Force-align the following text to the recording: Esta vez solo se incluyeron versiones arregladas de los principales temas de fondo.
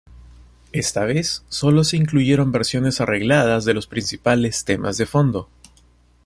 Esta 0.71 1.05
vez 1.05 1.45
solo 1.49 1.83
se 1.83 1.95
incluyeron 1.95 2.51
versiones 2.51 3.01
arregladas 3.01 3.65
de 3.65 3.75
los 3.75 3.85
principales 3.85 4.65
temas 4.65 4.97
de 4.97 5.05
fondo. 5.05 5.47